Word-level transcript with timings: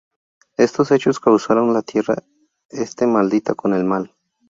Estos 0.57 0.89
hechos 0.89 1.19
causaron 1.19 1.75
la 1.75 1.83
Tierra 1.83 2.23
este 2.71 3.05
maldita 3.05 3.53
con 3.53 3.75
el 3.75 3.83
mal. 3.83 4.15